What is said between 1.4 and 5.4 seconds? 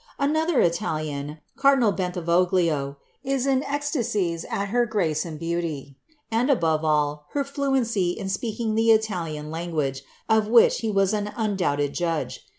cardinal Bentivoglio, is in ecstasies at her grace and